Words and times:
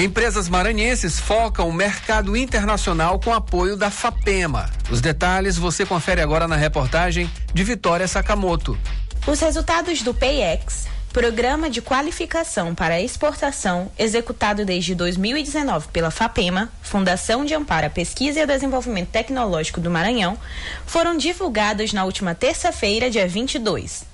Empresas 0.00 0.48
maranhenses 0.48 1.20
focam 1.20 1.68
o 1.68 1.72
mercado 1.74 2.34
internacional 2.34 3.20
com 3.20 3.34
apoio 3.34 3.76
da 3.76 3.90
FAPEMA. 3.90 4.70
Os 4.90 5.02
detalhes 5.02 5.58
você 5.58 5.84
confere 5.84 6.22
agora 6.22 6.48
na 6.48 6.56
reportagem 6.56 7.30
de 7.52 7.62
Vitória 7.62 8.08
Sakamoto. 8.08 8.78
Os 9.26 9.38
resultados 9.40 10.00
do 10.00 10.14
PayEx, 10.14 10.86
Programa 11.12 11.68
de 11.68 11.82
Qualificação 11.82 12.74
para 12.74 12.98
Exportação, 12.98 13.92
executado 13.98 14.64
desde 14.64 14.94
2019 14.94 15.88
pela 15.88 16.10
FAPEMA, 16.10 16.72
Fundação 16.80 17.44
de 17.44 17.52
Amparo 17.52 17.88
à 17.88 17.90
Pesquisa 17.90 18.40
e 18.40 18.46
Desenvolvimento 18.46 19.08
Tecnológico 19.08 19.82
do 19.82 19.90
Maranhão, 19.90 20.38
foram 20.86 21.14
divulgados 21.14 21.92
na 21.92 22.06
última 22.06 22.34
terça-feira, 22.34 23.10
dia 23.10 23.28
22. 23.28 24.08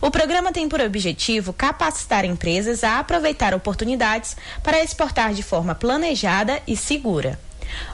O 0.00 0.10
programa 0.10 0.52
tem 0.52 0.68
por 0.68 0.80
objetivo 0.80 1.52
capacitar 1.52 2.24
empresas 2.24 2.84
a 2.84 2.98
aproveitar 2.98 3.54
oportunidades 3.54 4.36
para 4.62 4.82
exportar 4.82 5.32
de 5.32 5.42
forma 5.42 5.74
planejada 5.74 6.62
e 6.66 6.76
segura. 6.76 7.38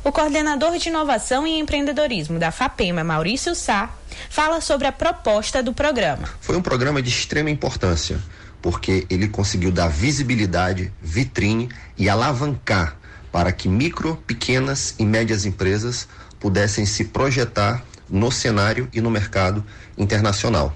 O 0.05 0.13
coordenador 0.13 0.79
de 0.79 0.89
inovação 0.89 1.47
e 1.47 1.59
empreendedorismo 1.59 2.39
da 2.39 2.51
FAPEMA, 2.51 3.03
Maurício 3.03 3.55
Sá, 3.55 3.91
fala 4.31 4.61
sobre 4.61 4.87
a 4.87 4.93
proposta 4.93 5.63
do 5.63 5.73
programa. 5.73 6.29
Foi 6.41 6.57
um 6.57 6.63
programa 6.63 7.03
de 7.03 7.09
extrema 7.09 7.51
importância, 7.51 8.19
porque 8.63 9.07
ele 9.11 9.29
conseguiu 9.29 9.73
dar 9.73 9.89
visibilidade, 9.89 10.93
vitrine 11.03 11.69
e 11.99 12.09
alavancar 12.09 12.97
para 13.33 13.51
que 13.51 13.69
micro, 13.69 14.17
pequenas 14.29 14.95
e 14.97 15.05
médias 15.05 15.45
empresas 15.45 16.07
pudessem 16.39 16.87
se 16.87 17.07
projetar 17.07 17.85
no 18.09 18.31
cenário 18.31 18.89
e 18.93 19.01
no 19.01 19.11
mercado 19.11 19.65
internacional. 19.99 20.73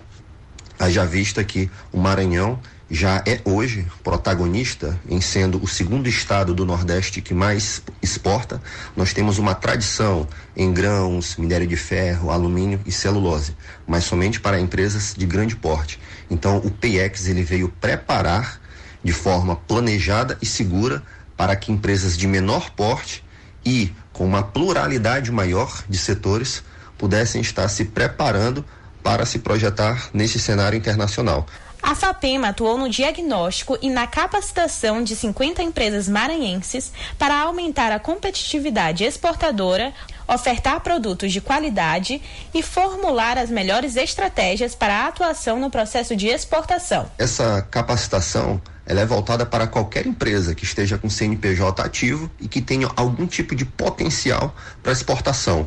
Haja 0.79 1.05
vista 1.05 1.43
que 1.43 1.69
o 1.93 1.99
Maranhão 1.99 2.61
já 2.91 3.23
é 3.27 3.41
hoje 3.45 3.87
protagonista 4.03 4.99
em 5.09 5.21
sendo 5.21 5.63
o 5.63 5.67
segundo 5.67 6.09
estado 6.09 6.55
do 6.55 6.65
Nordeste 6.65 7.21
que 7.21 7.35
mais 7.35 7.83
exporta. 8.01 8.63
Nós 8.97 9.13
temos 9.13 9.39
uma 9.39 9.55
tradição 9.55 10.27
em 10.57 10.73
grãos, 10.73 11.37
minério 11.37 11.67
de 11.67 11.77
ferro, 11.77 12.31
alumínio 12.31 12.81
e 12.87 12.93
celulose, 12.93 13.57
mas 13.87 14.05
somente 14.05 14.41
para 14.41 14.61
empresas 14.61 15.15
de 15.17 15.27
grande 15.27 15.57
porte. 15.57 16.01
Então, 16.31 16.59
o 16.59 16.71
PX 16.71 17.27
ele 17.27 17.43
veio 17.43 17.69
preparar 17.69 18.61
de 19.03 19.13
forma 19.13 19.57
planejada 19.57 20.39
e 20.41 20.47
segura 20.47 21.03
para 21.37 21.57
que 21.57 21.73
empresas 21.73 22.17
de 22.17 22.27
menor 22.27 22.71
porte 22.71 23.25
e 23.65 23.93
com 24.13 24.25
uma 24.25 24.43
pluralidade 24.43 25.31
maior 25.31 25.85
de 25.89 25.99
setores 25.99 26.63
pudessem 26.97 27.41
estar 27.41 27.69
se 27.69 27.85
preparando 27.85 28.65
para 29.03 29.25
se 29.25 29.39
projetar 29.39 30.11
nesse 30.13 30.39
cenário 30.39 30.77
internacional. 30.77 31.47
A 31.83 31.95
FAPEMA 31.95 32.49
atuou 32.49 32.77
no 32.77 32.89
diagnóstico 32.89 33.79
e 33.81 33.89
na 33.89 34.07
capacitação 34.07 35.03
de 35.03 35.15
50 35.15 35.63
empresas 35.63 36.09
maranhenses 36.09 36.93
para 37.17 37.41
aumentar 37.41 37.93
a 37.93 38.01
competitividade 38.01 39.05
exportadora, 39.05 39.93
ofertar 40.27 40.81
produtos 40.81 41.33
de 41.33 41.41
qualidade 41.41 42.21
e 42.53 42.63
formular 42.63 43.39
as 43.39 43.49
melhores 43.49 43.97
estratégias 43.97 44.75
para 44.75 45.05
a 45.05 45.07
atuação 45.07 45.59
no 45.59 45.71
processo 45.71 46.17
de 46.17 46.27
exportação. 46.27 47.11
Essa 47.17 47.67
capacitação 47.71 48.61
ela 48.85 49.01
é 49.01 49.07
voltada 49.07 49.45
para 49.45 49.67
qualquer 49.67 50.07
empresa 50.07 50.55
que 50.55 50.65
esteja 50.65 50.97
com 50.97 51.11
CNPJ 51.11 51.83
ativo 51.83 52.31
e 52.41 52.49
que 52.49 52.63
tenha 52.63 52.91
algum 52.97 53.27
tipo 53.27 53.55
de 53.55 53.65
potencial 53.65 54.55
para 54.83 54.93
exportação 54.93 55.67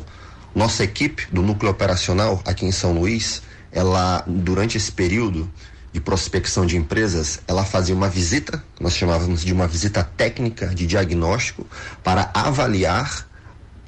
nossa 0.54 0.84
equipe 0.84 1.26
do 1.32 1.42
núcleo 1.42 1.70
operacional 1.70 2.40
aqui 2.44 2.66
em 2.66 2.72
São 2.72 2.92
Luís, 2.92 3.42
ela 3.70 4.22
durante 4.26 4.76
esse 4.76 4.92
período 4.92 5.50
de 5.92 6.00
prospecção 6.00 6.64
de 6.64 6.76
empresas, 6.76 7.40
ela 7.46 7.64
fazia 7.64 7.94
uma 7.94 8.08
visita, 8.08 8.64
nós 8.80 8.96
chamávamos 8.96 9.44
de 9.44 9.52
uma 9.52 9.66
visita 9.66 10.02
técnica 10.02 10.68
de 10.68 10.86
diagnóstico 10.86 11.66
para 12.02 12.30
avaliar 12.32 13.28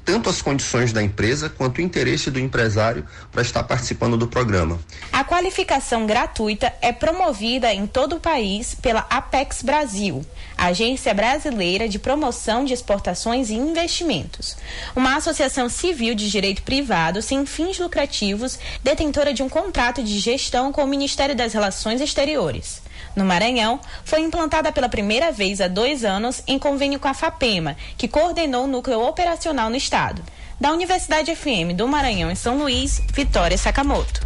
tanto 0.05 0.29
as 0.29 0.41
condições 0.41 0.93
da 0.93 1.01
empresa 1.01 1.49
quanto 1.49 1.79
o 1.79 1.81
interesse 1.81 2.29
do 2.29 2.39
empresário 2.39 3.05
para 3.31 3.41
estar 3.41 3.63
participando 3.63 4.15
do 4.15 4.27
programa. 4.27 4.79
A 5.11 5.23
qualificação 5.23 6.05
gratuita 6.05 6.71
é 6.81 6.93
promovida 6.93 7.73
em 7.73 7.87
todo 7.87 8.17
o 8.17 8.19
país 8.19 8.75
pela 8.75 9.05
Apex 9.09 9.63
Brasil, 9.63 10.23
Agência 10.55 11.13
Brasileira 11.13 11.89
de 11.89 11.97
Promoção 11.97 12.63
de 12.63 12.73
Exportações 12.73 13.49
e 13.49 13.55
Investimentos, 13.55 14.55
uma 14.95 15.17
associação 15.17 15.67
civil 15.67 16.13
de 16.13 16.29
direito 16.29 16.61
privado 16.61 17.21
sem 17.21 17.45
fins 17.45 17.79
lucrativos, 17.79 18.59
detentora 18.83 19.33
de 19.33 19.41
um 19.41 19.49
contrato 19.49 20.03
de 20.03 20.19
gestão 20.19 20.71
com 20.71 20.83
o 20.83 20.87
Ministério 20.87 21.35
das 21.35 21.53
Relações 21.53 21.99
Exteriores 21.99 22.84
no 23.15 23.25
Maranhão, 23.25 23.79
foi 24.03 24.21
implantada 24.21 24.71
pela 24.71 24.89
primeira 24.89 25.31
vez 25.31 25.61
há 25.61 25.67
dois 25.67 26.03
anos 26.03 26.43
em 26.47 26.59
convênio 26.59 26.99
com 26.99 27.07
a 27.07 27.13
FAPEMA, 27.13 27.75
que 27.97 28.07
coordenou 28.07 28.65
o 28.65 28.67
núcleo 28.67 29.01
operacional 29.01 29.69
no 29.69 29.75
estado. 29.75 30.21
Da 30.59 30.71
Universidade 30.71 31.35
FM 31.35 31.75
do 31.75 31.87
Maranhão 31.87 32.31
em 32.31 32.35
São 32.35 32.57
Luís, 32.57 33.01
Vitória 33.13 33.57
Sakamoto. 33.57 34.25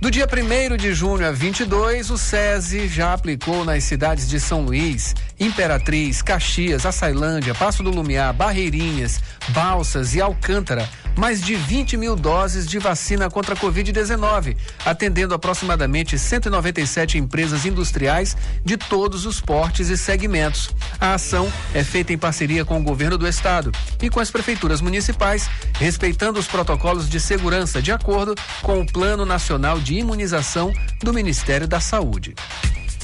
Do 0.00 0.12
dia 0.12 0.26
1 0.26 0.76
de 0.76 0.94
junho 0.94 1.26
a 1.26 1.32
22, 1.32 2.10
o 2.10 2.16
SESI 2.16 2.86
já 2.86 3.12
aplicou 3.12 3.64
nas 3.64 3.82
cidades 3.82 4.28
de 4.28 4.38
São 4.38 4.62
Luís, 4.62 5.12
Imperatriz, 5.40 6.22
Caxias, 6.22 6.84
Açailândia, 6.84 7.54
Passo 7.54 7.82
do 7.82 7.90
Lumiar, 7.90 8.32
Barreirinhas, 8.32 9.20
Balsas 9.50 10.14
e 10.14 10.20
Alcântara 10.20 10.88
mais 11.18 11.42
de 11.42 11.56
20 11.56 11.96
mil 11.96 12.14
doses 12.14 12.66
de 12.66 12.78
vacina 12.78 13.28
contra 13.28 13.54
a 13.54 13.56
Covid-19, 13.56 14.56
atendendo 14.86 15.34
aproximadamente 15.34 16.16
197 16.16 17.18
empresas 17.18 17.66
industriais 17.66 18.36
de 18.64 18.76
todos 18.76 19.26
os 19.26 19.40
portes 19.40 19.88
e 19.88 19.98
segmentos. 19.98 20.70
A 21.00 21.14
ação 21.14 21.52
é 21.74 21.82
feita 21.82 22.12
em 22.12 22.18
parceria 22.18 22.64
com 22.64 22.78
o 22.78 22.82
governo 22.82 23.18
do 23.18 23.26
estado 23.26 23.72
e 24.00 24.08
com 24.08 24.20
as 24.20 24.30
prefeituras 24.30 24.80
municipais, 24.80 25.50
respeitando 25.74 26.38
os 26.38 26.46
protocolos 26.46 27.10
de 27.10 27.18
segurança 27.18 27.82
de 27.82 27.90
acordo 27.90 28.36
com 28.62 28.80
o 28.80 28.86
Plano 28.86 29.26
Nacional 29.26 29.80
de 29.80 29.94
Imunização 29.94 30.72
do 31.02 31.12
Ministério 31.12 31.66
da 31.66 31.80
Saúde. 31.80 32.36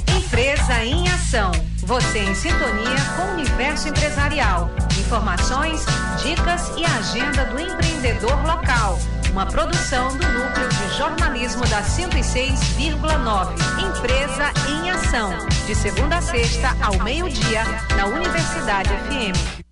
Empresa 0.06 0.84
em 0.84 1.09
Ação. 1.09 1.74
Você 1.84 2.19
em 2.19 2.34
sintonia 2.34 2.97
com 3.15 3.22
o 3.25 3.33
universo 3.34 3.89
empresarial. 3.89 4.71
Informações, 4.99 5.84
dicas 6.22 6.72
e 6.78 6.84
agenda 6.84 7.45
do 7.45 7.61
empreendedor 7.61 8.43
local. 8.43 8.99
Uma 9.31 9.45
produção 9.45 10.09
do 10.17 10.27
Núcleo 10.27 10.69
de 10.69 10.97
Jornalismo 10.97 11.67
da 11.67 11.83
106,9. 11.83 13.53
Empresa 13.83 14.50
em 14.67 14.91
Ação. 14.91 15.31
De 15.67 15.75
segunda 15.75 16.17
a 16.17 16.23
sexta, 16.23 16.75
ao 16.81 16.99
meio-dia, 17.03 17.65
na 17.97 18.06
Universidade 18.06 18.89
FM. 18.89 19.64